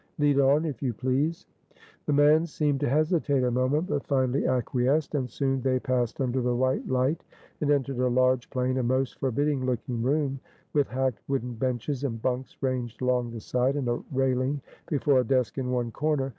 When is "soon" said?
5.29-5.61